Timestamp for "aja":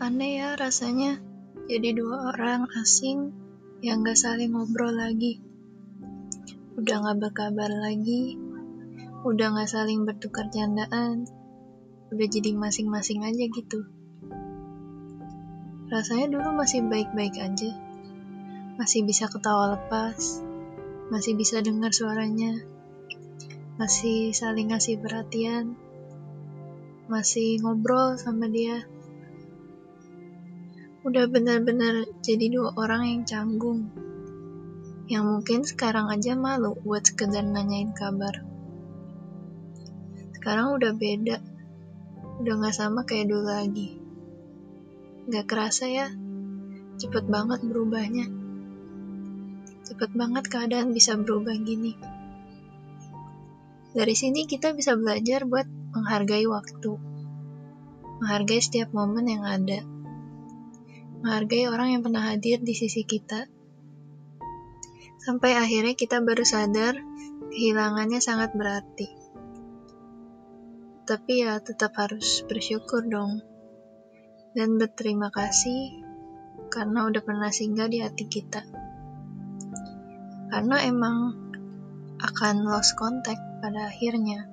13.28-13.44, 17.36-17.76, 36.06-36.38